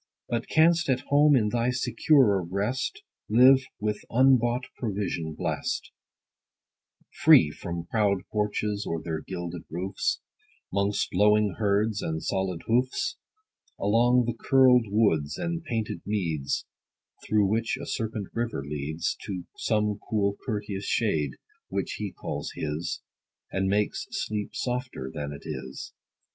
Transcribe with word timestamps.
But 0.27 0.47
canst 0.47 0.89
at 0.89 1.01
home, 1.09 1.35
in 1.35 1.49
thy 1.49 1.69
securer 1.69 2.43
rest, 2.43 3.03
Live, 3.29 3.59
with 3.79 4.03
unbought 4.09 4.63
provision 4.75 5.35
blest; 5.37 5.91
Free 7.23 7.51
from 7.51 7.85
proud 7.85 8.23
porches, 8.31 8.83
or 8.87 8.99
their 9.03 9.21
gilded 9.21 9.61
roofs, 9.69 10.19
'Mongst 10.73 11.13
lowing 11.13 11.57
herds, 11.59 12.01
and 12.01 12.23
solid 12.23 12.63
hoofs: 12.65 13.17
Along 13.79 14.25
the 14.25 14.33
curled 14.33 14.87
woods, 14.89 15.37
and 15.37 15.63
painted 15.63 16.01
meads, 16.03 16.65
Through 17.23 17.45
which 17.45 17.77
a 17.79 17.85
serpent 17.85 18.29
river 18.33 18.63
leads 18.65 19.15
To 19.27 19.43
some 19.55 19.99
cool 20.09 20.35
courteous 20.43 20.85
shade, 20.87 21.33
which 21.69 21.97
he 21.99 22.11
calls 22.11 22.53
his, 22.55 23.01
10 23.51 23.61
And 23.61 23.69
makes 23.69 24.07
sleep 24.09 24.55
softer 24.55 25.11
than 25.13 25.31
it 25.31 25.43
is. 25.45 25.93